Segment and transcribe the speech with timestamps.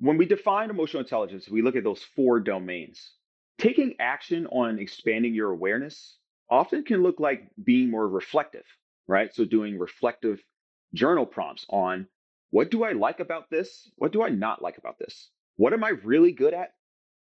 [0.00, 3.12] when we define emotional intelligence, we look at those four domains.
[3.58, 6.16] Taking action on expanding your awareness
[6.48, 8.64] often can look like being more reflective,
[9.06, 9.34] right?
[9.34, 10.40] So doing reflective
[10.94, 12.06] journal prompts on
[12.50, 13.90] what do I like about this?
[13.96, 15.30] What do I not like about this?
[15.56, 16.74] What am I really good at?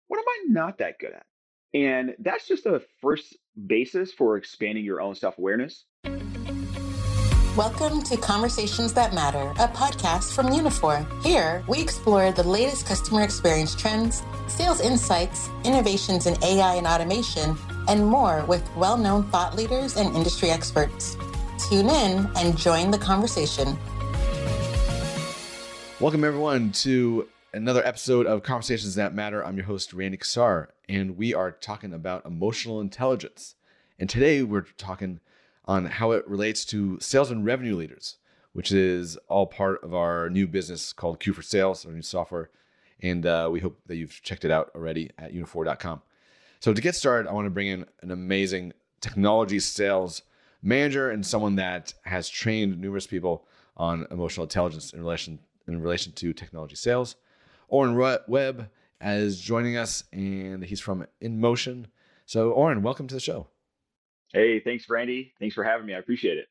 [0.08, 1.26] What am I not that good at?
[1.74, 3.36] And that's just a first
[3.66, 5.86] basis for expanding your own self awareness.
[7.56, 11.08] Welcome to Conversations That Matter, a podcast from Uniphore.
[11.24, 17.56] Here, we explore the latest customer experience trends, sales insights, innovations in AI and automation,
[17.88, 21.16] and more with well known thought leaders and industry experts.
[21.70, 23.78] Tune in and join the conversation.
[26.02, 29.42] Welcome, everyone, to another episode of Conversations That Matter.
[29.46, 33.56] I'm your host, Randy Kassar, and we are talking about emotional intelligence.
[33.98, 35.22] And today we're talking
[35.66, 38.18] on how it relates to sales and revenue leaders,
[38.54, 42.50] which is all part of our new business called Q for Sales, our new software.
[43.02, 46.02] And uh, we hope that you've checked it out already at uniphore.com.
[46.60, 50.22] So, to get started, I want to bring in an amazing technology sales
[50.64, 53.46] manager and someone that has trained numerous people
[53.78, 57.16] on emotional intelligence in relation in relation to technology sales.
[57.68, 58.70] Oren Webb
[59.02, 61.86] is joining us, and he's from InMotion.
[62.26, 63.48] So, Oren, welcome to the show.
[64.36, 65.32] Hey, thanks, Randy.
[65.40, 65.94] Thanks for having me.
[65.94, 66.50] I appreciate it.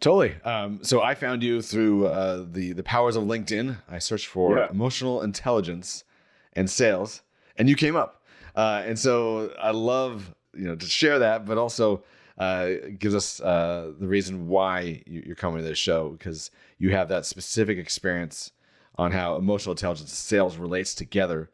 [0.00, 0.34] Totally.
[0.44, 3.76] Um, so I found you through uh, the the powers of LinkedIn.
[3.90, 4.68] I searched for yeah.
[4.70, 6.04] emotional intelligence
[6.54, 7.20] and sales,
[7.56, 8.24] and you came up.
[8.54, 12.02] Uh, and so I love you know to share that, but also
[12.38, 17.08] uh, gives us uh, the reason why you're coming to this show because you have
[17.08, 18.52] that specific experience
[18.96, 21.50] on how emotional intelligence and sales relates together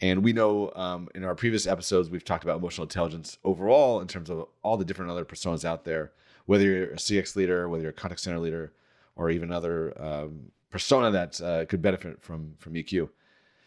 [0.00, 4.08] and we know um, in our previous episodes, we've talked about emotional intelligence overall in
[4.08, 6.12] terms of all the different other personas out there,
[6.46, 8.72] whether you're a CX leader, whether you're a contact center leader,
[9.16, 13.08] or even other um, persona that uh, could benefit from, from EQ.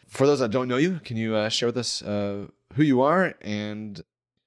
[0.06, 3.00] For those that don't know you, can you uh, share with us uh, who you
[3.00, 4.02] are and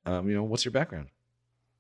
[0.06, 1.08] um, you know what's your background?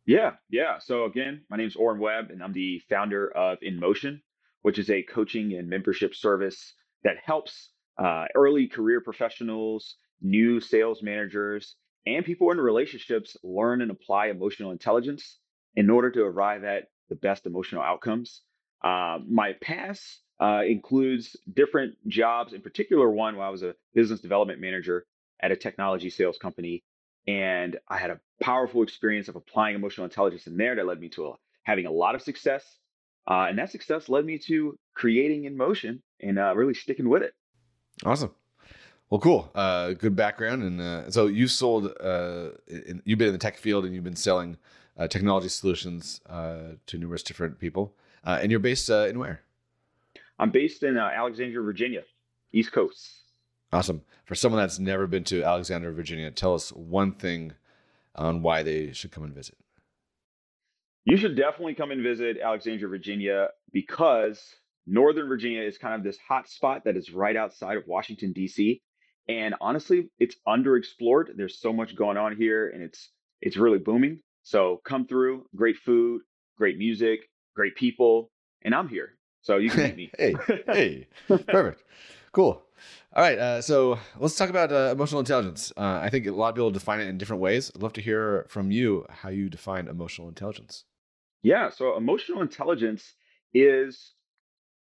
[0.05, 0.79] Yeah, yeah.
[0.79, 4.21] So again, my name is Oren Webb, and I'm the founder of InMotion,
[4.61, 6.73] which is a coaching and membership service
[7.03, 11.75] that helps uh, early career professionals, new sales managers,
[12.05, 15.37] and people in relationships learn and apply emotional intelligence
[15.75, 18.41] in order to arrive at the best emotional outcomes.
[18.83, 24.21] Uh, my past uh, includes different jobs, in particular, one where I was a business
[24.21, 25.05] development manager
[25.41, 26.83] at a technology sales company.
[27.27, 31.09] And I had a powerful experience of applying emotional intelligence in there that led me
[31.09, 32.63] to a, having a lot of success.
[33.29, 37.33] Uh, and that success led me to creating InMotion and uh, really sticking with it.
[38.05, 38.31] Awesome.
[39.09, 39.51] Well, cool.
[39.53, 41.93] Uh, good background, and uh, so you've sold.
[41.99, 44.57] Uh, in, you've been in the tech field, and you've been selling
[44.97, 47.93] uh, technology solutions uh, to numerous different people.
[48.23, 49.41] Uh, and you're based in where?
[50.39, 52.03] I'm based in Alexandria, Virginia,
[52.53, 53.09] East Coast.
[53.73, 54.01] Awesome.
[54.25, 57.53] For someone that's never been to Alexandria, Virginia, tell us one thing
[58.15, 59.57] on why they should come and visit.
[61.05, 64.55] You should definitely come and visit Alexandria, Virginia, because
[64.87, 68.81] Northern Virginia is kind of this hot spot that is right outside of Washington, D.C.
[69.27, 71.35] And honestly, it's underexplored.
[71.35, 73.09] There's so much going on here and it's
[73.41, 74.19] it's really booming.
[74.43, 76.21] So come through, great food,
[76.57, 77.21] great music,
[77.55, 78.31] great people,
[78.63, 79.17] and I'm here.
[79.41, 80.11] So you can meet me.
[80.17, 80.35] hey,
[80.67, 81.83] hey, perfect,
[82.31, 82.63] cool.
[83.13, 85.73] All right, uh, so let's talk about uh, emotional intelligence.
[85.75, 87.71] Uh, I think a lot of people define it in different ways.
[87.75, 90.85] I'd love to hear from you how you define emotional intelligence.
[91.43, 93.15] Yeah, so emotional intelligence
[93.53, 94.13] is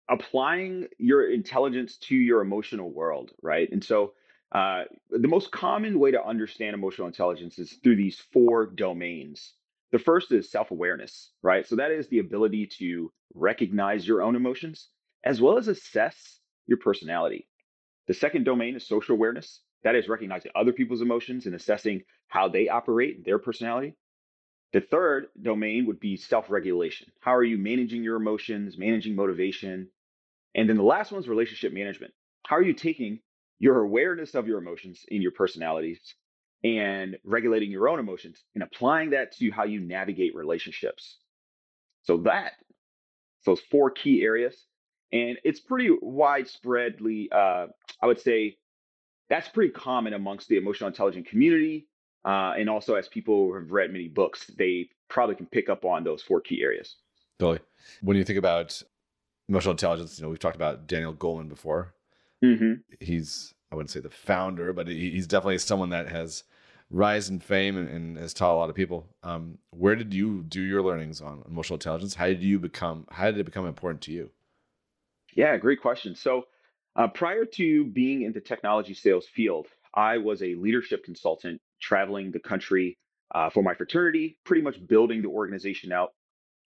[0.08, 3.68] applying your intelligence to your emotional world, right?
[3.70, 4.14] And so
[4.52, 9.54] uh, the most common way to understand emotional intelligence is through these four domains.
[9.92, 11.66] The first is self awareness, right?
[11.66, 14.88] So that is the ability to recognize your own emotions
[15.24, 17.46] as well as assess your personality.
[18.06, 19.60] The second domain is social awareness.
[19.84, 23.94] That is recognizing other people's emotions and assessing how they operate, their personality.
[24.72, 27.10] The third domain would be self regulation.
[27.20, 29.88] How are you managing your emotions, managing motivation,
[30.58, 32.12] and then the last one is relationship management.
[32.44, 33.20] How are you taking
[33.60, 36.00] your awareness of your emotions in your personalities
[36.64, 41.18] and regulating your own emotions and applying that to how you navigate relationships?
[42.02, 42.54] So that,
[43.46, 44.66] those four key areas,
[45.12, 47.68] and it's pretty widespreadly, uh,
[48.02, 48.56] I would say,
[49.30, 51.86] that's pretty common amongst the emotional intelligence community.
[52.24, 56.02] Uh, and also, as people have read many books, they probably can pick up on
[56.02, 56.96] those four key areas.
[57.38, 57.60] Totally.
[58.00, 58.82] When you think about
[59.48, 60.18] emotional intelligence.
[60.18, 61.94] You know, we've talked about Daniel Goleman before.
[62.44, 62.74] Mm-hmm.
[63.00, 66.44] He's I wouldn't say the founder, but he's definitely someone that has
[66.90, 69.06] rise in fame and, and has taught a lot of people.
[69.22, 72.14] Um, where did you do your learnings on emotional intelligence?
[72.14, 73.06] How did you become?
[73.10, 74.30] How did it become important to you?
[75.34, 76.14] Yeah, great question.
[76.14, 76.46] So
[76.96, 82.32] Uh, prior to being in the technology sales field, I was a leadership consultant traveling
[82.32, 82.98] the country
[83.34, 86.10] uh, for my fraternity, pretty much building the organization out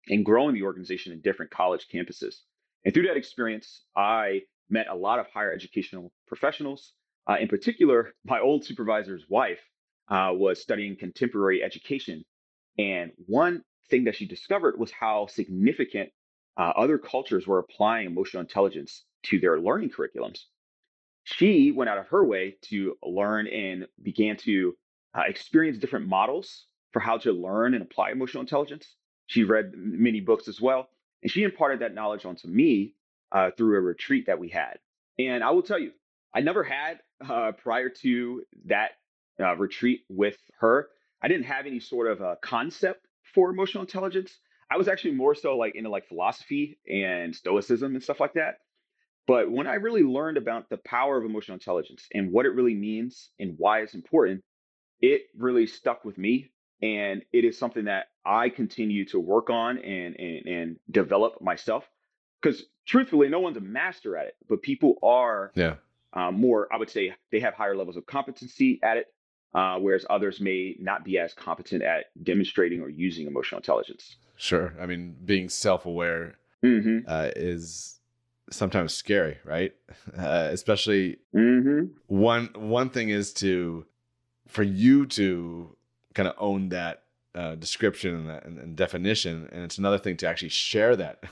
[0.08, 2.42] and growing the organization in different college campuses.
[2.86, 6.92] And through that experience, I met a lot of higher educational professionals.
[7.28, 9.60] Uh, in particular, my old supervisor's wife
[10.08, 12.24] uh, was studying contemporary education.
[12.78, 16.10] And one thing that she discovered was how significant
[16.56, 20.42] uh, other cultures were applying emotional intelligence to their learning curriculums.
[21.24, 24.76] She went out of her way to learn and began to
[25.12, 28.94] uh, experience different models for how to learn and apply emotional intelligence.
[29.26, 30.88] She read many books as well,
[31.22, 32.94] and she imparted that knowledge onto me
[33.32, 34.78] uh, through a retreat that we had.
[35.18, 35.92] And I will tell you,
[36.34, 38.92] I never had uh, prior to that
[39.40, 40.88] uh, retreat with her.
[41.22, 44.38] I didn't have any sort of a concept for emotional intelligence.
[44.70, 48.56] I was actually more so like into like philosophy and stoicism and stuff like that.
[49.26, 52.74] But when I really learned about the power of emotional intelligence and what it really
[52.74, 54.42] means and why it's important,
[55.00, 56.50] it really stuck with me.
[56.82, 61.84] And it is something that I continue to work on and and, and develop myself.
[62.40, 65.76] Because truthfully, no one's a master at it, but people are yeah.
[66.12, 69.12] Uh, more, I would say, they have higher levels of competency at it,
[69.54, 74.16] uh, whereas others may not be as competent at demonstrating or using emotional intelligence.
[74.36, 74.72] Sure.
[74.80, 77.00] I mean, being self aware mm-hmm.
[77.06, 78.00] uh, is
[78.50, 79.74] sometimes scary, right?
[80.16, 81.86] Uh, especially mm-hmm.
[82.06, 83.84] one one thing is to
[84.48, 85.75] for you to
[86.16, 87.02] kind of own that
[87.34, 91.22] uh, description and, that, and, and, definition, and it's another thing to actually share that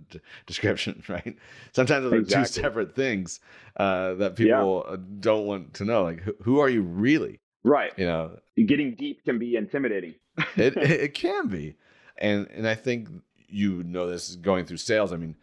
[0.46, 1.36] description, right?
[1.70, 2.18] Sometimes exactly.
[2.18, 3.38] are two separate things
[3.76, 4.96] uh, that people yeah.
[5.20, 6.02] don't want to know.
[6.02, 7.38] Like, who, who, are you really?
[7.62, 7.92] Right.
[7.96, 10.16] You know, getting deep can be intimidating.
[10.56, 11.76] it, it can be,
[12.18, 13.08] and and I think
[13.48, 15.12] you know this going through sales.
[15.12, 15.36] I mean,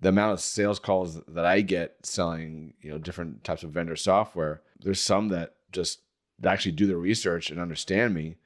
[0.00, 3.94] the amount of sales calls that I get selling, you know, different types of vendor
[3.94, 4.62] software.
[4.80, 6.00] There's some that just
[6.44, 8.36] actually do the research and understand me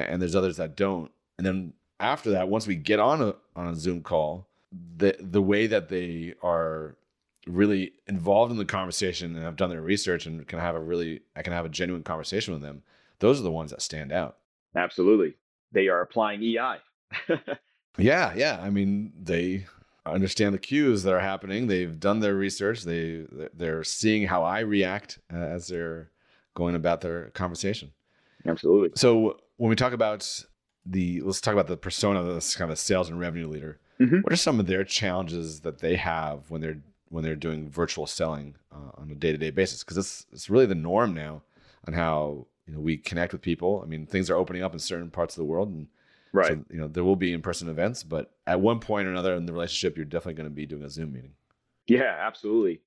[0.00, 1.10] and there's others that don't.
[1.38, 4.46] And then after that, once we get on a on a Zoom call,
[4.96, 6.96] the the way that they are
[7.46, 11.20] really involved in the conversation and have done their research and can have a really
[11.34, 12.82] I can have a genuine conversation with them,
[13.18, 14.36] those are the ones that stand out.
[14.74, 15.34] Absolutely.
[15.72, 16.76] They are applying EI.
[17.98, 18.58] yeah, yeah.
[18.60, 19.66] I mean, they
[20.04, 21.66] understand the cues that are happening.
[21.66, 22.82] They've done their research.
[22.82, 26.10] They they're seeing how I react uh, as they're
[26.54, 27.92] going about their conversation.
[28.46, 28.90] Absolutely.
[28.96, 30.44] So when we talk about
[30.84, 33.80] the let's talk about the persona of this kind of a sales and revenue leader.
[34.00, 34.20] Mm-hmm.
[34.20, 38.06] What are some of their challenges that they have when they're when they're doing virtual
[38.06, 39.82] selling uh, on a day to day basis?
[39.82, 41.42] Because it's it's really the norm now
[41.86, 43.82] on how you know we connect with people.
[43.82, 45.88] I mean, things are opening up in certain parts of the world, and
[46.32, 49.10] right, so, you know, there will be in person events, but at one point or
[49.10, 51.32] another in the relationship, you're definitely going to be doing a Zoom meeting.
[51.86, 52.80] Yeah, absolutely.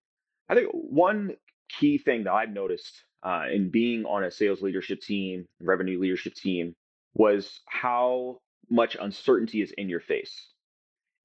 [0.48, 1.36] I think one
[1.70, 6.34] key thing that I've noticed uh, in being on a sales leadership team, revenue leadership
[6.34, 6.76] team,
[7.14, 8.40] was how
[8.70, 10.48] much uncertainty is in your face.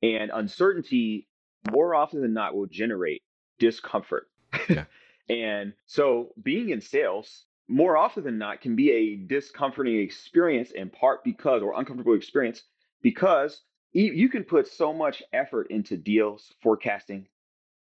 [0.03, 1.29] And uncertainty,
[1.71, 3.23] more often than not, will generate
[3.59, 4.29] discomfort.
[4.69, 4.85] Yeah.
[5.29, 10.91] and so being in sales, more often than not, can be a discomforting experience in
[10.91, 12.63] part because, or uncomfortable experience,
[13.03, 13.63] because
[13.93, 17.29] you can put so much effort into deals, forecasting,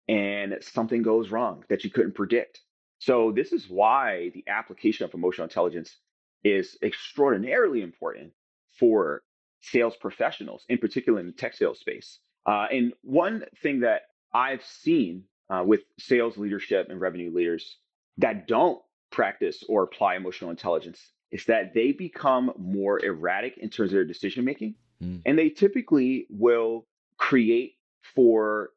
[0.08, 2.60] and something goes wrong that you couldn't predict.
[3.02, 5.96] So this is why the application of emotional intelligence
[6.44, 8.32] is extraordinarily important
[8.78, 9.24] for
[9.60, 12.20] sales professionals, in particular in the tech sales space.
[12.46, 17.76] Uh, and one thing that I've seen uh, with sales leadership and revenue leaders
[18.18, 18.80] that don't
[19.10, 21.00] practice or apply emotional intelligence
[21.32, 24.76] is that they become more erratic in terms of their decision making.
[25.02, 25.22] Mm.
[25.26, 27.78] And they typically will create
[28.14, 28.70] for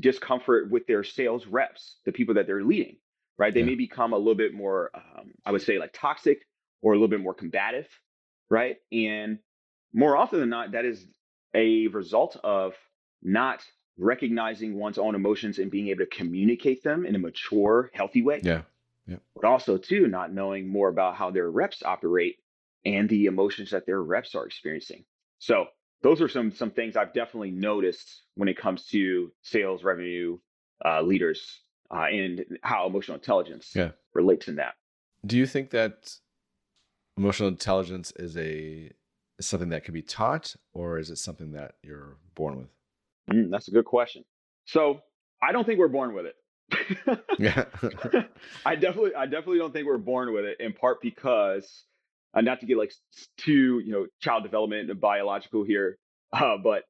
[0.00, 2.96] discomfort with their sales reps, the people that they're leading
[3.38, 3.54] right?
[3.54, 3.66] They yeah.
[3.66, 6.46] may become a little bit more, um, I would say, like toxic
[6.82, 7.88] or a little bit more combative,
[8.50, 8.76] right?
[8.92, 9.38] And
[9.92, 11.06] more often than not, that is
[11.54, 12.74] a result of
[13.22, 13.64] not
[13.96, 18.40] recognizing one's own emotions and being able to communicate them in a mature, healthy way.
[18.42, 18.62] Yeah.
[19.06, 19.16] Yeah.
[19.34, 22.36] But also, too, not knowing more about how their reps operate
[22.84, 25.04] and the emotions that their reps are experiencing.
[25.38, 25.66] So
[26.02, 30.38] those are some some things I've definitely noticed when it comes to sales revenue
[30.84, 33.90] uh, leaders uh, and how emotional intelligence yeah.
[34.14, 34.74] relates in that.
[35.26, 36.14] Do you think that
[37.16, 38.90] emotional intelligence is a
[39.38, 42.68] is something that can be taught, or is it something that you're born with?
[43.30, 44.24] Mm, that's a good question.
[44.64, 45.00] So
[45.42, 46.34] I don't think we're born with it.
[47.38, 47.64] yeah,
[48.66, 50.60] I definitely, I definitely don't think we're born with it.
[50.60, 51.84] In part because,
[52.34, 52.92] uh, not to get like
[53.38, 55.98] too, you know, child development and biological here,
[56.32, 56.84] uh, but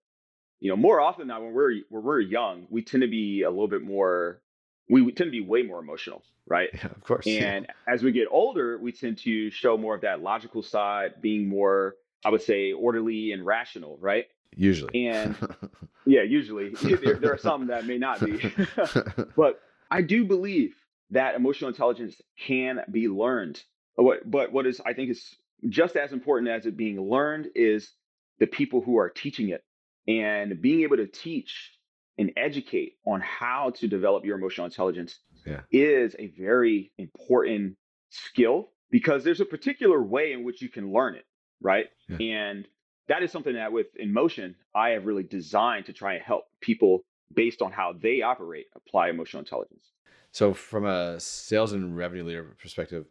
[0.60, 3.42] you know, more often than not, when we're when we're young, we tend to be
[3.42, 4.40] a little bit more
[4.88, 6.70] we tend to be way more emotional, right?
[6.72, 7.26] Yeah, of course.
[7.26, 7.92] And yeah.
[7.92, 11.96] as we get older, we tend to show more of that logical side, being more,
[12.24, 14.26] I would say, orderly and rational, right?
[14.56, 15.06] Usually.
[15.06, 15.36] And
[16.06, 18.52] yeah, usually there, there are some that may not be,
[19.36, 20.74] but I do believe
[21.10, 23.62] that emotional intelligence can be learned.
[23.96, 25.34] What, but what is I think is
[25.68, 27.90] just as important as it being learned is
[28.38, 29.64] the people who are teaching it
[30.06, 31.77] and being able to teach
[32.18, 35.60] and educate on how to develop your emotional intelligence yeah.
[35.70, 37.76] is a very important
[38.10, 41.24] skill because there's a particular way in which you can learn it,
[41.60, 41.86] right?
[42.08, 42.16] Yeah.
[42.18, 42.68] And
[43.08, 47.04] that is something that with InMotion I have really designed to try and help people
[47.34, 49.92] based on how they operate apply emotional intelligence.
[50.32, 53.06] So, from a sales and revenue leader perspective,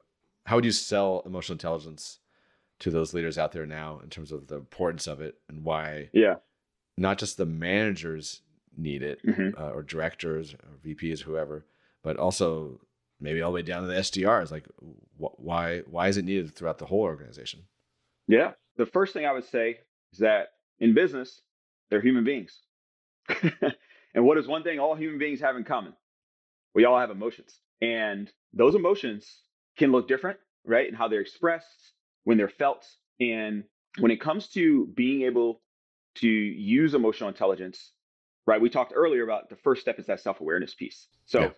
[0.45, 2.19] how would you sell emotional intelligence
[2.79, 6.09] to those leaders out there now in terms of the importance of it and why?
[6.13, 6.35] Yeah,
[6.97, 8.41] not just the managers
[8.77, 9.61] need it mm-hmm.
[9.61, 11.65] uh, or directors or VPs, whoever,
[12.03, 12.79] but also
[13.19, 14.51] maybe all the way down to the SDRs.
[14.51, 14.67] Like,
[15.19, 17.63] wh- why why is it needed throughout the whole organization?
[18.27, 19.79] Yeah, the first thing I would say
[20.13, 21.41] is that in business,
[21.89, 22.59] they're human beings.
[24.13, 25.93] and what is one thing all human beings have in common?
[26.77, 29.41] we all have emotions and those emotions
[29.77, 31.93] can look different right and how they're expressed
[32.23, 32.85] when they're felt
[33.19, 33.63] and
[33.97, 35.59] when it comes to being able
[36.13, 37.93] to use emotional intelligence
[38.47, 41.49] right we talked earlier about the first step is that self-awareness piece so yeah.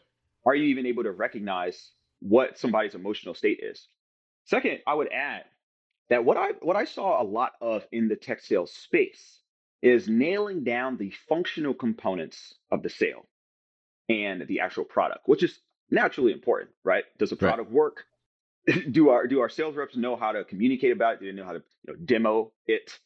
[0.46, 3.88] are you even able to recognize what somebody's emotional state is
[4.46, 5.44] second i would add
[6.10, 9.40] that what i what i saw a lot of in the tech sales space
[9.82, 13.26] is nailing down the functional components of the sale
[14.10, 17.04] and the actual product, which is naturally important, right?
[17.18, 17.72] Does the product right.
[17.72, 18.06] work?
[18.92, 21.20] do our do our sales reps know how to communicate about it?
[21.22, 23.00] Do they know how to you know, demo it?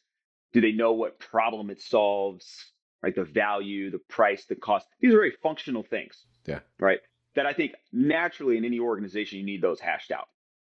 [0.52, 2.72] Do they know what problem it solves?
[3.04, 4.86] Right, the value, the price, the cost.
[4.98, 6.24] These are very functional things.
[6.46, 6.60] Yeah.
[6.80, 7.00] Right.
[7.36, 10.26] That I think naturally in any organization you need those hashed out.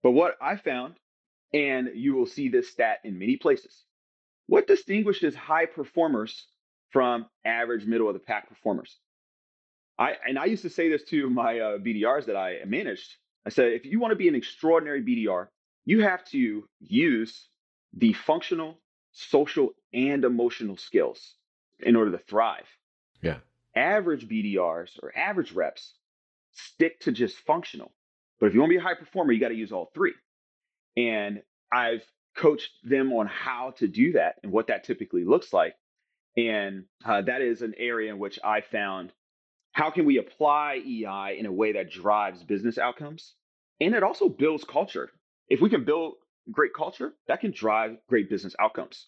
[0.03, 0.97] But what I found,
[1.55, 3.83] and you will see this stat in many places,
[4.47, 6.49] what distinguishes high performers
[6.91, 8.99] from average middle of the pack performers?
[9.99, 13.11] I and I used to say this to my uh, BDRs that I managed.
[13.47, 15.47] I said, if you want to be an extraordinary BDR,
[15.87, 17.49] you have to use
[17.95, 18.83] the functional,
[19.13, 21.38] social, and emotional skills
[21.81, 22.67] in order to thrive.
[23.23, 23.39] Yeah.
[23.75, 25.95] Average BDRs or average reps
[26.53, 27.93] stick to just functional.
[28.41, 30.15] But if you want to be a high performer, you got to use all three.
[30.97, 31.43] And
[31.73, 32.05] I've
[32.37, 35.75] coached them on how to do that and what that typically looks like.
[36.37, 39.13] And uh, that is an area in which I found
[39.73, 43.35] how can we apply EI in a way that drives business outcomes?
[43.81, 45.11] And it also builds culture.
[45.49, 46.15] If we can build
[46.51, 49.07] great culture, that can drive great business outcomes.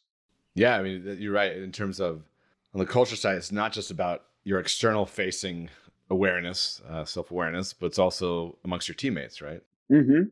[0.55, 1.57] Yeah, I mean, you're right.
[1.57, 2.23] In terms of
[2.75, 5.69] on the culture side, it's not just about your external facing
[6.09, 9.63] awareness, uh, self awareness, but it's also amongst your teammates, right?
[9.91, 10.25] Mm-hmm.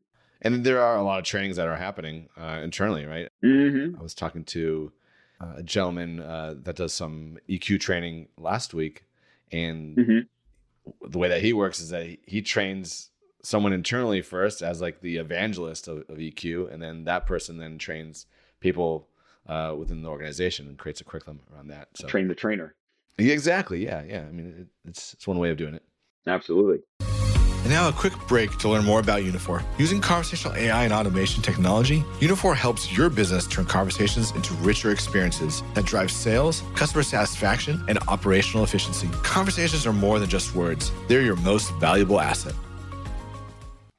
[0.43, 3.29] And there are a lot of trainings that are happening uh, internally, right?
[3.45, 3.99] Mm-hmm.
[3.99, 4.93] I was talking to
[5.41, 9.05] uh, a gentleman uh, that does some EQ training last week,
[9.51, 11.11] and mm-hmm.
[11.11, 13.11] the way that he works is that he, he, trains
[13.43, 17.79] someone internally first as like the evangelist of, of EQ, and then that person then
[17.79, 18.27] trains
[18.61, 19.09] people
[19.49, 21.89] uh, within the organization and creates a curriculum around that.
[21.95, 22.75] So train the trainer.
[23.19, 23.85] exactly.
[23.85, 24.03] Yeah.
[24.03, 24.21] Yeah.
[24.29, 25.83] I mean, it, it's it's one way of doing it.
[26.27, 26.81] Absolutely.
[27.01, 29.63] And now a quick break to learn more about Uniphore.
[29.79, 35.63] Using conversational AI and automation technology, Uniphore helps your business turn conversations into richer experiences
[35.75, 39.09] that drive sales, customer satisfaction, and operational efficiency.
[39.23, 40.93] Conversations are more than just words.
[41.09, 42.55] They're your most valuable asset.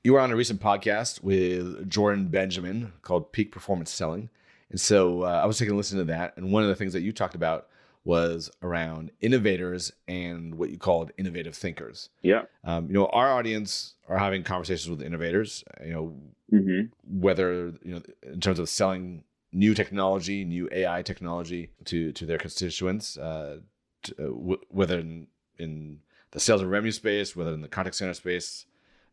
[0.04, 4.30] You were on a recent podcast with Jordan Benjamin called Peak Performance Selling.
[4.70, 6.38] And so uh, I was taking a listen to that.
[6.38, 7.68] And one of the things that you talked about
[8.06, 12.10] was around innovators and what you called innovative thinkers.
[12.22, 12.44] Yeah.
[12.64, 15.64] Um, you know, our audience are having conversations with innovators.
[15.86, 16.14] You know,
[16.52, 17.20] mm-hmm.
[17.20, 22.38] whether you know in terms of selling new technology, new AI technology to to their
[22.38, 23.60] constituents, uh,
[24.04, 26.00] to, uh, w- whether in, in
[26.32, 28.66] the sales and revenue space, whether in the contact center space,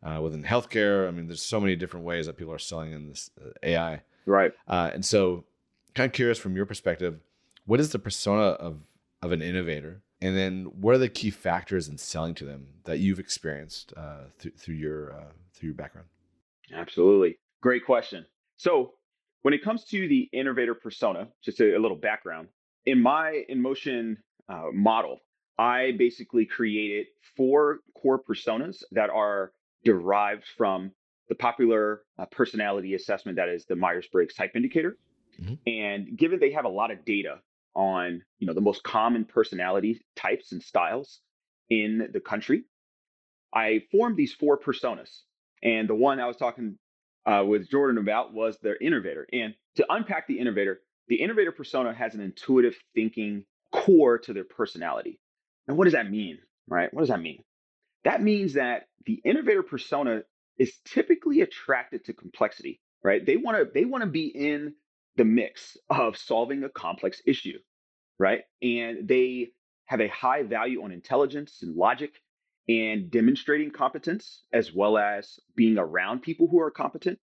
[0.03, 1.09] uh, within healthcare.
[1.09, 4.03] I mean, there's so many different ways that people are selling in this uh, AI.
[4.27, 4.53] Right.
[4.69, 5.45] Uh, and so,
[5.95, 7.21] kind of curious from your perspective
[7.65, 8.81] what is the persona of
[9.23, 10.03] of an innovator?
[10.21, 14.25] And then what are the key factors in selling to them that you've experienced uh,
[14.39, 16.09] th- through your uh, through your background?
[16.73, 17.39] Absolutely.
[17.61, 18.25] Great question.
[18.57, 18.95] So
[19.47, 22.49] when it comes to the innovator persona just a, a little background
[22.85, 24.17] in my InMotion
[24.49, 25.21] uh, model
[25.57, 27.07] i basically created
[27.37, 29.53] four core personas that are
[29.85, 30.91] derived from
[31.29, 34.97] the popular uh, personality assessment that is the myers-briggs type indicator
[35.41, 35.55] mm-hmm.
[35.67, 37.41] and given they have a lot of data
[37.75, 41.21] on you know the most common personality types and styles
[41.69, 42.65] in the country
[43.57, 45.23] I formed these four personas.
[45.63, 46.77] And the one I was talking
[47.25, 49.27] uh, with Jordan about was the innovator.
[49.33, 54.45] And to unpack the innovator, the innovator persona has an intuitive thinking core to their
[54.45, 55.19] personality.
[55.67, 56.39] And what does that mean?
[56.69, 56.93] Right?
[56.93, 57.43] What does that mean?
[58.05, 60.23] That means that the innovator persona
[60.59, 63.25] is typically attracted to complexity, right?
[63.25, 64.75] They want to they want to be in
[65.17, 67.59] the mix of solving a complex issue,
[68.19, 68.43] right?
[68.63, 69.51] And they
[69.87, 72.21] have a high value on intelligence and logic
[72.69, 77.19] and demonstrating competence as well as being around people who are competent.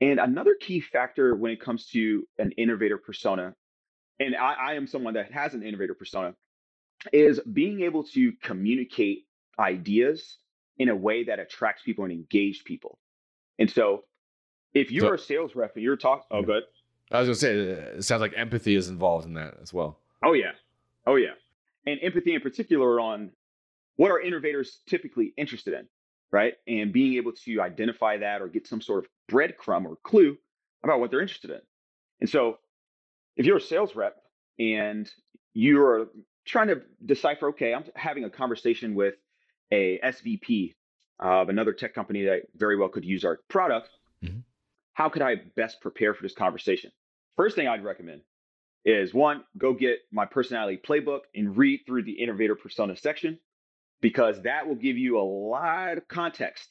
[0.00, 3.54] And another key factor when it comes to an innovator persona,
[4.20, 6.34] and I, I am someone that has an innovator persona,
[7.12, 9.24] is being able to communicate
[9.58, 10.38] ideas
[10.78, 12.98] in a way that attracts people and engage people.
[13.58, 14.04] And so
[14.74, 16.62] if you're so, a sales rep and you're talking, oh, good.
[17.10, 19.98] I was gonna say, it sounds like empathy is involved in that as well.
[20.24, 20.52] Oh yeah,
[21.06, 21.32] oh yeah,
[21.86, 23.30] and empathy in particular on
[23.96, 25.88] what are innovators typically interested in,
[26.30, 26.54] right?
[26.66, 30.36] And being able to identify that or get some sort of breadcrumb or clue
[30.84, 31.60] about what they're interested in.
[32.20, 32.58] And so,
[33.36, 34.16] if you're a sales rep
[34.58, 35.10] and
[35.54, 36.08] you're
[36.44, 39.14] trying to decipher, okay, I'm having a conversation with
[39.70, 40.74] a SVP
[41.20, 43.90] of another tech company that very well could use our product.
[44.24, 44.38] Mm-hmm.
[44.94, 46.90] How could I best prepare for this conversation?
[47.36, 48.22] First thing I'd recommend
[48.84, 53.38] is one, go get my personality playbook and read through the innovator persona section
[54.00, 56.68] because that will give you a lot of context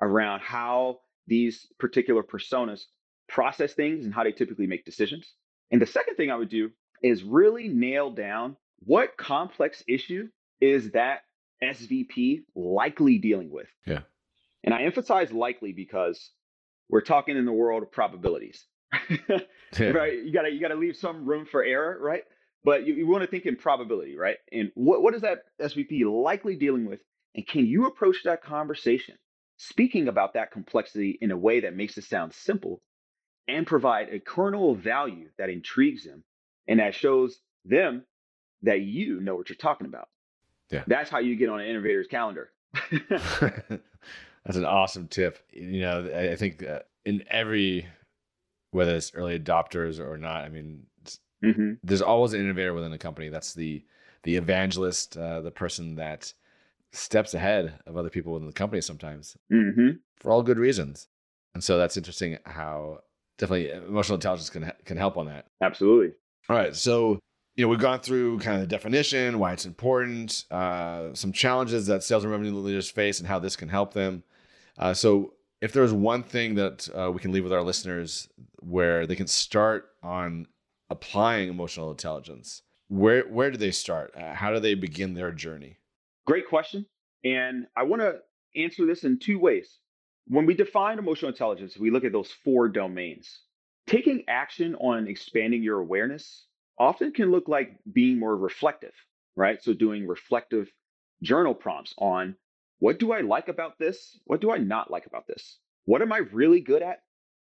[0.00, 2.82] around how these particular personas
[3.28, 5.32] process things and how they typically make decisions.
[5.70, 6.70] And the second thing I would do
[7.02, 10.28] is really nail down what complex issue
[10.60, 11.22] is that
[11.62, 13.68] SVP likely dealing with.
[13.86, 14.00] Yeah.
[14.64, 16.32] And I emphasize likely because
[16.88, 18.64] we're talking in the world of probabilities.
[19.78, 19.88] yeah.
[19.88, 20.24] Right?
[20.24, 22.22] You gotta you gotta leave some room for error, right?
[22.64, 24.38] But you, you want to think in probability, right?
[24.50, 27.00] And what, what is that SVP likely dealing with?
[27.34, 29.16] And can you approach that conversation
[29.56, 32.82] speaking about that complexity in a way that makes it sound simple
[33.46, 36.24] and provide a kernel of value that intrigues them
[36.66, 38.04] and that shows them
[38.62, 40.08] that you know what you're talking about?
[40.70, 40.84] Yeah.
[40.86, 42.50] That's how you get on an innovator's calendar.
[43.00, 45.38] That's an awesome tip.
[45.52, 46.64] You know, I think
[47.04, 47.86] in every,
[48.70, 50.86] whether it's early adopters or not, I mean,
[51.44, 51.72] mm-hmm.
[51.82, 53.28] there's always an innovator within a company.
[53.28, 53.84] That's the
[54.22, 56.32] the evangelist, uh, the person that
[56.92, 59.90] steps ahead of other people within the company sometimes mm-hmm.
[60.16, 61.06] for all good reasons.
[61.54, 63.00] And so that's interesting how
[63.38, 65.46] definitely emotional intelligence can can help on that.
[65.60, 66.12] Absolutely.
[66.48, 67.18] All right, so
[67.56, 71.86] you know, we've gone through kind of the definition, why it's important, uh, some challenges
[71.86, 74.22] that sales and revenue leaders face, and how this can help them.
[74.78, 78.28] Uh, so, if there's one thing that uh, we can leave with our listeners
[78.60, 80.46] where they can start on
[80.90, 84.14] applying emotional intelligence, where where do they start?
[84.14, 85.78] Uh, how do they begin their journey?
[86.26, 86.84] Great question,
[87.24, 88.18] and I want to
[88.54, 89.78] answer this in two ways.
[90.28, 93.40] When we define emotional intelligence, we look at those four domains.
[93.86, 96.46] Taking action on expanding your awareness
[96.78, 98.92] often can look like being more reflective,
[99.34, 99.62] right?
[99.62, 100.70] So doing reflective
[101.22, 102.36] journal prompts on
[102.78, 104.18] what do I like about this?
[104.24, 105.58] What do I not like about this?
[105.84, 107.02] What am I really good at?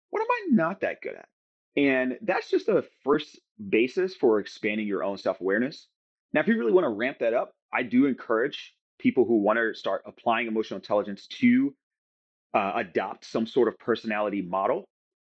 [0.09, 1.27] What am I not that good at?
[1.75, 5.87] And that's just a first basis for expanding your own self awareness.
[6.33, 9.59] Now, if you really want to ramp that up, I do encourage people who want
[9.59, 11.75] to start applying emotional intelligence to
[12.53, 14.85] uh, adopt some sort of personality model.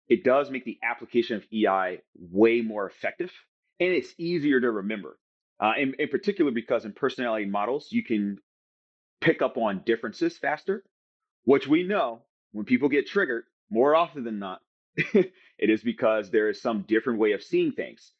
[0.09, 3.31] It does make the application of EI way more effective
[3.79, 5.17] and it's easier to remember.
[5.59, 8.37] Uh, in, in particular, because in personality models, you can
[9.21, 10.83] pick up on differences faster,
[11.45, 14.61] which we know when people get triggered, more often than not,
[14.95, 18.11] it is because there is some different way of seeing things.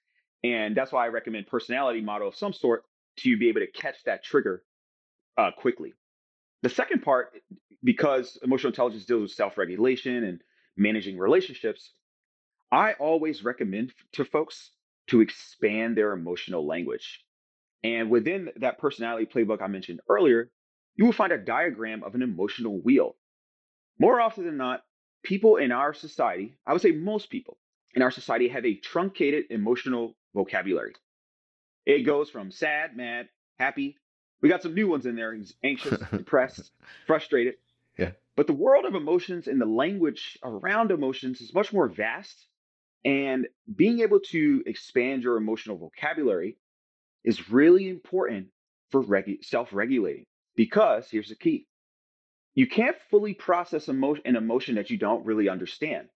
[0.44, 2.84] And that's why I recommend personality model of some sort
[3.18, 4.63] to be able to catch that trigger
[5.38, 5.94] uh, quickly.
[6.63, 7.34] The second part,
[7.84, 10.42] because emotional intelligence deals with self regulation and
[10.78, 11.92] managing relationships,
[12.72, 14.72] I always recommend to folks
[15.08, 17.24] to expand their emotional language.
[17.84, 20.50] And within that personality playbook I mentioned earlier,
[20.96, 23.16] you will find a diagram of an emotional wheel.
[24.00, 24.84] More often than not,
[25.24, 27.58] people in our society, I would say most people
[27.94, 30.96] in our society, have a truncated emotional vocabulary.
[31.86, 33.98] It goes from sad, mad, happy.
[34.42, 36.72] We got some new ones in there anxious, depressed,
[37.06, 37.56] frustrated.
[37.98, 38.12] Yeah.
[38.36, 42.48] But the world of emotions and the language around emotions is much more vast
[43.06, 46.58] and being able to expand your emotional vocabulary
[47.24, 48.48] is really important
[48.89, 51.68] for regu- self regulating because here's the key
[52.56, 56.08] you can't fully process emo- an emotion that you don't really understand.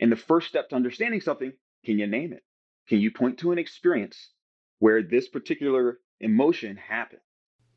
[0.00, 1.52] And the first step to understanding something
[1.84, 2.42] can you name it?
[2.88, 4.30] Can you point to an experience
[4.78, 7.20] where this particular emotion happened?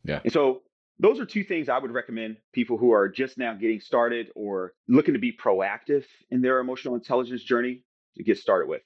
[0.04, 0.22] Yeah.
[0.24, 0.62] And so
[1.00, 4.74] those are two things I would recommend people who are just now getting started or
[4.88, 7.84] looking to be proactive in their emotional intelligence journey
[8.18, 8.82] to get started with.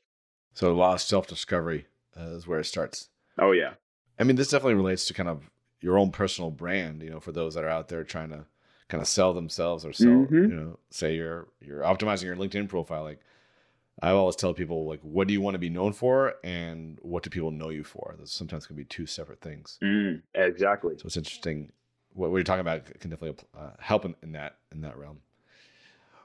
[0.54, 1.86] So a lot of self discovery
[2.17, 3.10] uh, is where it starts.
[3.39, 3.74] Oh yeah.
[4.20, 7.02] I mean, this definitely relates to kind of your own personal brand.
[7.02, 8.46] You know, for those that are out there trying to
[8.88, 10.36] kind of sell themselves or sell, mm-hmm.
[10.36, 13.04] you know, say you're you're optimizing your LinkedIn profile.
[13.04, 13.20] Like
[14.02, 17.24] I always tell people, like, what do you want to be known for, and what
[17.24, 18.15] do people know you for?
[18.17, 19.78] Those sometimes can be two separate things.
[19.84, 20.98] Mm, exactly.
[20.98, 21.72] So it's interesting.
[22.13, 25.20] What, what you're talking about can definitely uh, help in, in, that in that realm.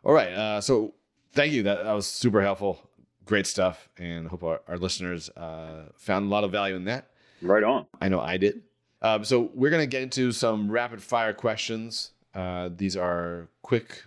[0.05, 0.33] All right.
[0.33, 0.95] Uh, so
[1.33, 1.63] thank you.
[1.65, 2.81] That that was super helpful
[3.27, 7.11] great stuff, and hope our, our listeners uh, found a lot of value in that.
[7.43, 7.87] Right on.
[8.01, 8.63] I know I did.
[9.03, 12.13] Um, so we're gonna get into some rapid fire questions.
[12.35, 14.03] Uh, these are quick,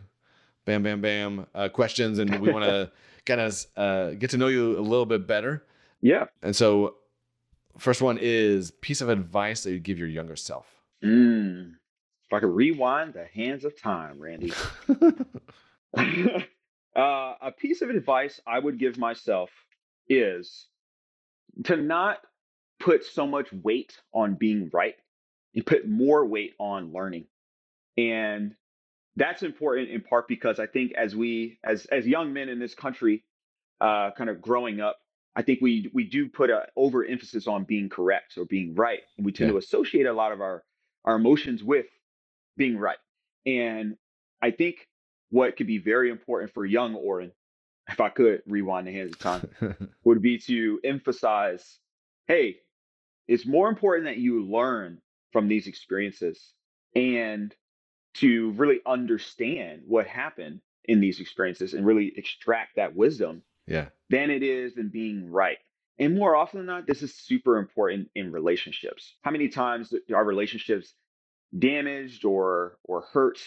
[0.65, 2.91] bam, bam, bam uh, questions, and we want to
[3.25, 5.63] kind of uh, get to know you a little bit better.
[6.01, 6.25] Yeah.
[6.41, 6.95] And so,
[7.77, 10.67] first one is piece of advice that you give your younger self.
[11.03, 11.73] Mm.
[12.27, 14.53] If I could rewind the hands of time, Randy.
[16.99, 19.49] Uh, a piece of advice I would give myself
[20.09, 20.67] is
[21.63, 22.17] to not
[22.79, 24.95] put so much weight on being right
[25.55, 27.25] and put more weight on learning.
[27.97, 28.53] And
[29.15, 32.75] that's important in part because I think as we as as young men in this
[32.75, 33.23] country,
[33.79, 34.97] uh, kind of growing up,
[35.37, 39.25] I think we we do put a overemphasis on being correct or being right, and
[39.25, 39.53] we tend yeah.
[39.53, 40.65] to associate a lot of our
[41.05, 41.85] our emotions with
[42.57, 42.97] being right.
[43.45, 43.95] And
[44.41, 44.87] I think
[45.29, 47.31] what could be very important for young Oren,
[47.89, 51.79] if I could rewind the hands of time, would be to emphasize
[52.27, 52.57] hey,
[53.27, 56.53] it's more important that you learn from these experiences
[56.95, 57.55] and
[58.15, 63.87] to really understand what happened in these experiences and really extract that wisdom yeah.
[64.09, 65.57] than it is in being right.
[65.97, 69.15] And more often than not this is super important in relationships.
[69.21, 70.93] How many times are relationships
[71.57, 73.39] damaged or or hurt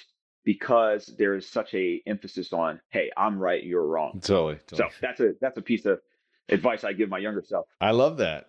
[0.44, 4.20] because there is such a emphasis on hey i'm right you're wrong.
[4.20, 6.00] Totally, totally, so that's a that's a piece of
[6.48, 7.66] advice i give my younger self.
[7.80, 8.48] I love that.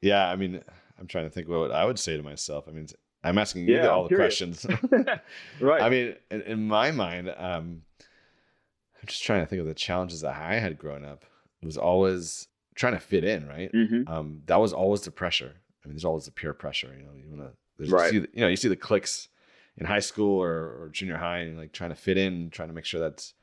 [0.00, 0.62] Yeah i mean
[0.98, 2.66] i'm trying to think what i would say to myself.
[2.68, 2.86] I mean
[3.24, 4.66] i'm asking you yeah, all the questions.
[5.60, 5.82] Right.
[5.82, 10.20] I mean in, in my mind um i'm just trying to think of the challenges
[10.20, 11.24] that i had growing up.
[11.62, 13.72] It was always trying to fit in right?
[13.72, 14.12] Mm-hmm.
[14.12, 15.54] um that was always the pressure.
[15.84, 18.12] I mean there's always the peer pressure you know you want to right.
[18.12, 19.28] you, see, you know you see the clicks
[19.78, 22.74] in high school or, or junior high and like trying to fit in, trying to
[22.74, 23.34] make sure that's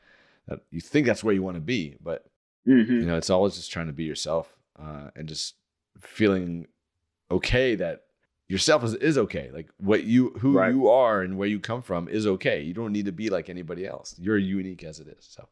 [0.48, 2.26] that you think that's where you want to be, but
[2.68, 2.92] mm-hmm.
[2.92, 5.56] you know, it's always just trying to be yourself uh, and just
[6.00, 6.68] feeling
[7.32, 8.04] okay that
[8.50, 9.52] yourself is, is okay.
[9.54, 10.74] Like what you who right.
[10.74, 12.62] you are and where you come from is okay.
[12.62, 14.16] You don't need to be like anybody else.
[14.20, 15.26] You're unique as it is.
[15.30, 15.48] So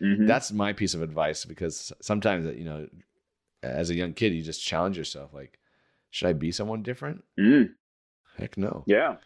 [0.00, 0.26] mm-hmm.
[0.26, 2.88] that's my piece of advice because sometimes you know,
[3.62, 5.32] as a young kid, you just challenge yourself.
[5.32, 5.60] Like,
[6.10, 7.22] should I be someone different?
[7.38, 7.74] Mm.
[8.38, 8.82] Heck no.
[8.86, 9.16] Yeah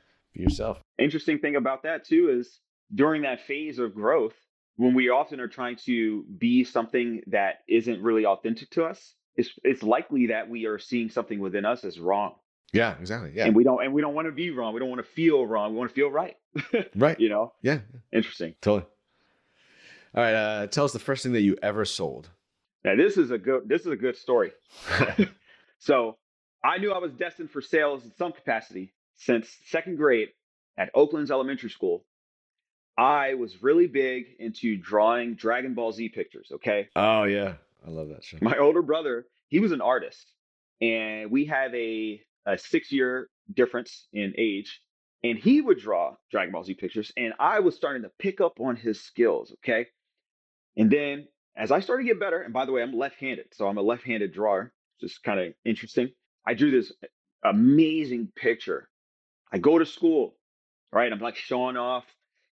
[0.41, 0.81] yourself.
[0.99, 2.61] Interesting thing about that too is
[2.95, 4.35] during that phase of growth,
[4.77, 9.51] when we often are trying to be something that isn't really authentic to us, it's
[9.65, 12.35] it's likely that we are seeing something within us as wrong.
[12.73, 13.33] Yeah, exactly.
[13.35, 13.47] Yeah.
[13.47, 14.75] And we don't and we don't want to be wrong.
[14.75, 15.73] We don't want to feel wrong.
[15.73, 16.37] We want to feel right.
[16.97, 17.19] right.
[17.19, 17.53] You know?
[17.63, 17.81] Yeah.
[18.13, 18.55] Interesting.
[18.61, 18.87] Totally.
[20.15, 20.35] All right.
[20.35, 22.31] Uh, tell us the first thing that you ever sold.
[22.85, 24.53] Now this is a good this is a good story.
[25.79, 26.19] so
[26.63, 30.29] I knew I was destined for sales in some capacity since second grade
[30.77, 32.05] at Oaklands Elementary School,
[32.99, 36.51] I was really big into drawing Dragon Ball Z pictures.
[36.53, 36.89] Okay.
[36.97, 37.55] Oh yeah,
[37.87, 38.43] I love that shit.
[38.43, 40.33] My older brother, he was an artist,
[40.81, 44.81] and we have a a six year difference in age,
[45.23, 48.61] and he would draw Dragon Ball Z pictures, and I was starting to pick up
[48.61, 49.53] on his skills.
[49.65, 49.87] Okay.
[50.79, 51.27] And then
[51.57, 53.79] as I started to get better, and by the way, I'm left handed, so I'm
[53.79, 56.11] a left handed drawer, just kind of interesting.
[56.47, 56.93] I drew this
[57.45, 58.89] amazing picture
[59.53, 60.37] I go to school,
[60.93, 61.13] right?
[61.13, 62.05] I'm like showing off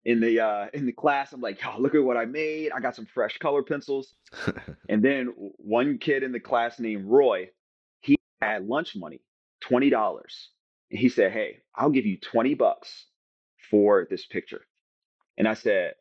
[0.04, 1.33] in the uh in the class.
[1.33, 2.72] I'm like, oh, look at what I made.
[2.72, 4.14] I got some fresh color pencils.
[4.88, 7.50] and then one kid in the class named Roy,
[8.00, 9.20] he had lunch money,
[9.61, 10.50] twenty dollars.
[10.90, 13.07] And he said, Hey, I'll give you 20 bucks
[13.70, 14.66] for this picture.
[15.37, 15.94] And I said,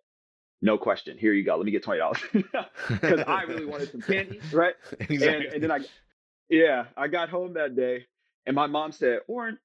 [0.63, 1.17] no question.
[1.17, 1.57] Here you go.
[1.57, 4.73] Let me get twenty dollars because I really wanted some candy, right?
[4.99, 5.27] Exactly.
[5.27, 5.79] And, and, then I,
[6.49, 8.05] yeah, I got home that day,
[8.45, 9.59] and my mom said, "Oren,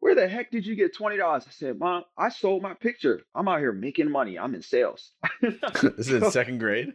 [0.00, 1.20] where the heck did you get $20?
[1.22, 3.22] I said, Mom, I sold my picture.
[3.34, 4.38] I'm out here making money.
[4.38, 5.12] I'm in sales.
[5.42, 6.92] this is in second grade?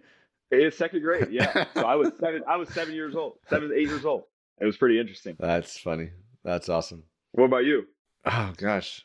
[0.52, 1.66] It's second grade, yeah.
[1.74, 4.24] so I was seven, I was seven years old, seven, eight years old.
[4.62, 5.36] It was pretty interesting.
[5.40, 6.12] That's funny.
[6.44, 7.04] That's awesome.
[7.32, 7.86] What about you?
[8.26, 9.04] Oh gosh.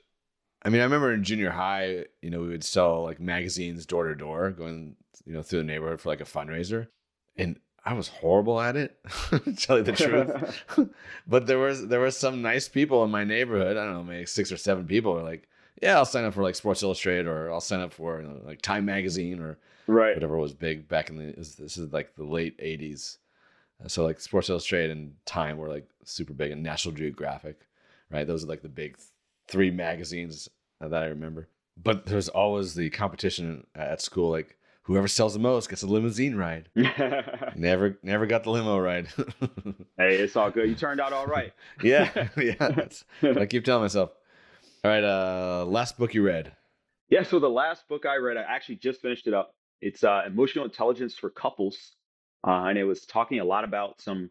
[0.63, 4.09] I mean, I remember in junior high, you know, we would sell like magazines door
[4.09, 6.89] to door, going, you know, through the neighborhood for like a fundraiser.
[7.37, 8.99] And I was horrible at it,
[9.31, 10.91] to tell you the truth.
[11.27, 13.79] but there was there were some nice people in my neighborhood.
[13.79, 15.49] I don't know, maybe six or seven people were like,
[15.81, 18.41] yeah, I'll sign up for like Sports Illustrated or I'll sign up for you know,
[18.45, 20.15] like Time Magazine or right.
[20.15, 23.17] whatever was big back in the this is like the late '80s.
[23.83, 27.67] Uh, so like Sports Illustrated and Time were like super big, and National Geographic,
[28.11, 28.27] right?
[28.27, 28.99] Those are like the big
[29.47, 30.47] three magazines
[30.83, 31.49] that I remember.
[31.83, 34.58] But there's always the competition at school, like
[34.89, 36.69] whoever sells the most gets a limousine ride.
[37.55, 39.07] never, never got the limo ride.
[39.97, 40.69] hey, it's all good.
[40.69, 41.53] You turned out all right.
[41.85, 42.89] yeah, yeah.
[43.23, 44.11] I keep telling myself.
[44.83, 46.53] All right, uh, last book you read.
[47.09, 49.55] Yeah, so the last book I read, I actually just finished it up.
[49.81, 51.95] It's uh, Emotional Intelligence for Couples
[52.47, 54.31] uh, and it was talking a lot about some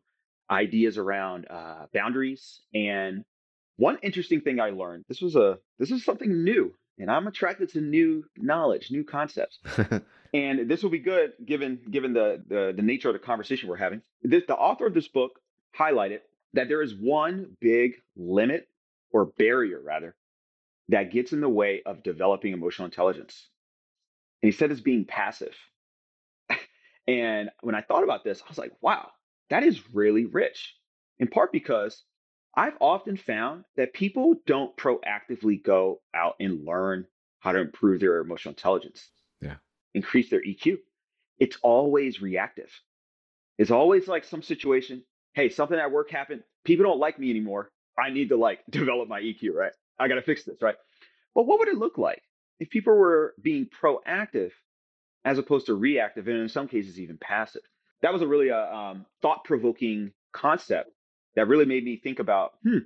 [0.50, 2.62] ideas around uh, boundaries.
[2.74, 3.26] And
[3.76, 7.70] one interesting thing I learned this was a this is something new, and I'm attracted
[7.70, 9.60] to new knowledge, new concepts.
[10.34, 13.78] and this will be good given given the, the the nature of the conversation we're
[13.78, 14.02] having.
[14.24, 15.40] This, the author of this book
[15.78, 16.20] highlighted
[16.54, 18.68] that there is one big limit
[19.12, 20.16] or barrier rather
[20.90, 23.48] that gets in the way of developing emotional intelligence.
[24.42, 25.56] And he said it's being passive.
[27.10, 29.12] And when I thought about this, I was like, wow,
[29.50, 30.76] that is really rich.
[31.20, 32.04] In part because
[32.58, 37.06] I've often found that people don't proactively go out and learn
[37.40, 39.10] how to improve their emotional intelligence.
[39.42, 39.56] Yeah.
[39.94, 40.78] Increase their EQ.
[41.40, 42.72] It's always reactive.
[43.58, 46.44] It's always like some situation, hey, something at work happened.
[46.66, 47.72] People don't like me anymore.
[47.98, 49.72] I need to like develop my EQ, right?
[50.00, 50.76] I got to fix this, right?
[51.36, 52.24] But what would it look like
[52.60, 54.52] if people were being proactive
[55.28, 57.62] as opposed to reactive and in some cases even passive.
[58.02, 60.92] That was a really uh, um, thought provoking concept
[61.38, 62.80] that really made me think about hmm,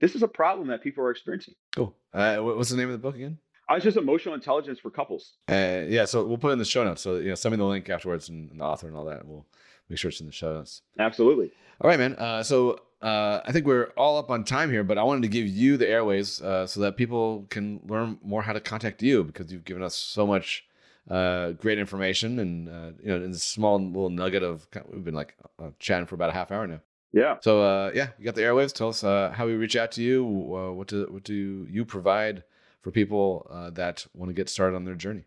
[0.00, 1.54] this is a problem that people are experiencing.
[1.74, 1.94] Cool.
[2.14, 3.38] Uh, what's the name of the book again?
[3.68, 5.32] Uh, it's just emotional intelligence for couples.
[5.48, 7.02] Uh, yeah, so we'll put in the show notes.
[7.02, 9.20] So you know, send me the link afterwards and, and the author and all that.
[9.20, 9.46] And we'll
[9.88, 10.82] make sure it's in the show notes.
[10.98, 11.50] Absolutely.
[11.80, 12.14] All right, man.
[12.14, 15.28] Uh, so uh, I think we're all up on time here, but I wanted to
[15.28, 19.24] give you the airways uh, so that people can learn more how to contact you
[19.24, 20.64] because you've given us so much
[21.10, 25.14] uh, great information and uh, you know, in this small little nugget of we've been
[25.14, 26.80] like uh, chatting for about a half hour now.
[27.12, 27.36] Yeah.
[27.40, 28.72] So uh, yeah, you got the airwaves.
[28.72, 30.24] Tell us uh, how we reach out to you.
[30.24, 32.44] Uh, what do what do you provide
[32.82, 35.24] for people uh, that want to get started on their journey?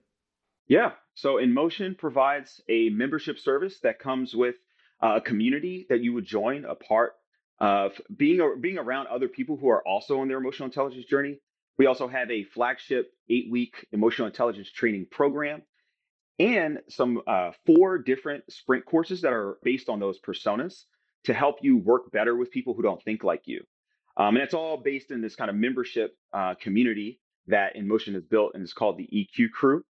[0.67, 0.91] Yeah.
[1.15, 4.55] So InMotion provides a membership service that comes with
[5.01, 7.13] uh, a community that you would join, a part
[7.59, 11.39] of being being around other people who are also on their emotional intelligence journey.
[11.77, 15.63] We also have a flagship eight week emotional intelligence training program
[16.37, 20.83] and some uh, four different sprint courses that are based on those personas
[21.25, 23.63] to help you work better with people who don't think like you.
[24.17, 28.23] Um, and it's all based in this kind of membership uh, community that InMotion has
[28.23, 29.83] built, and it's called the EQ Crew.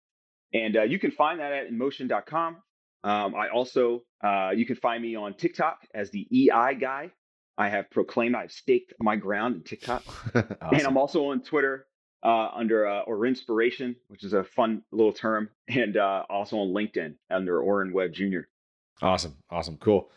[0.53, 2.57] And uh, you can find that at InMotion.com.
[3.05, 7.11] Um, I also, uh, you can find me on TikTok as the EI guy.
[7.57, 10.05] I have proclaimed I've staked my ground in TikTok.
[10.07, 10.57] awesome.
[10.73, 11.87] And I'm also on Twitter
[12.23, 16.69] uh, under uh, or inspiration, which is a fun little term, and uh, also on
[16.69, 18.41] LinkedIn under Oren Webb Jr.
[19.03, 20.11] Awesome, awesome, cool.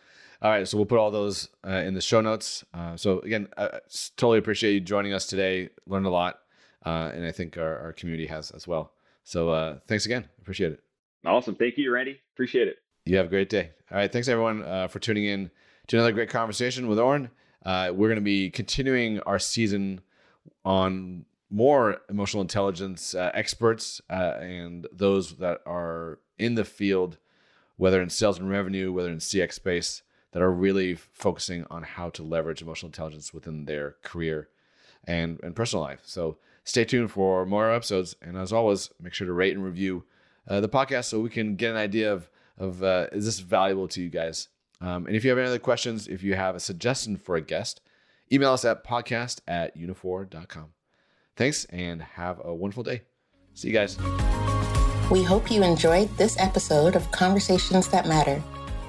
[0.43, 2.65] All right, so we'll put all those uh, in the show notes.
[2.73, 3.80] Uh, so again, I
[4.17, 5.69] totally appreciate you joining us today.
[5.86, 6.39] Learned a lot,
[6.84, 8.93] uh, and I think our, our community has as well.
[9.23, 10.27] So uh, thanks again.
[10.41, 10.80] Appreciate it.
[11.23, 11.54] Awesome.
[11.54, 12.19] Thank you, Randy.
[12.34, 12.77] Appreciate it.
[13.06, 13.71] You have a great day.
[13.91, 14.12] All right.
[14.12, 15.51] Thanks everyone uh, for tuning in
[15.88, 17.30] to another great conversation with Oren.
[17.63, 20.01] Uh, we're going to be continuing our season
[20.65, 27.17] on more emotional intelligence uh, experts uh, and those that are in the field,
[27.77, 30.01] whether in sales and revenue, whether in CX space,
[30.32, 34.50] that are really focusing on how to leverage emotional intelligence within their career
[35.06, 36.02] and, and personal life.
[36.04, 38.15] So stay tuned for more episodes.
[38.22, 40.04] And as always, make sure to rate and review
[40.48, 43.88] uh, the podcast so we can get an idea of, of uh, is this valuable
[43.89, 44.48] to you guys?
[44.80, 47.41] Um, and if you have any other questions, if you have a suggestion for a
[47.41, 47.82] guest,
[48.32, 50.74] email us at podcast at uniphore.com.
[51.36, 53.04] Thanks and have a wonderful day.
[53.54, 53.98] See you guys.
[55.12, 58.41] We hope you enjoyed this episode of Conversations That Matter.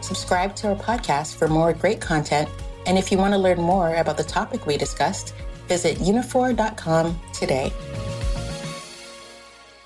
[0.03, 2.49] Subscribe to our podcast for more great content.
[2.87, 5.35] And if you want to learn more about the topic we discussed,
[5.69, 7.73] visit uniphore.com today.